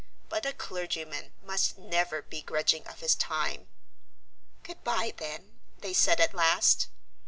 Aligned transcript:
But 0.29 0.47
a 0.47 0.53
clergyman 0.53 1.31
must 1.43 1.77
never 1.77 2.23
be 2.23 2.41
grudging 2.41 2.87
of 2.87 3.01
his 3.01 3.13
time. 3.13 3.67
"Goodbye 4.63 5.13
then," 5.17 5.59
they 5.77 5.93
said 5.93 6.19
at 6.19 6.33
last. 6.33 6.87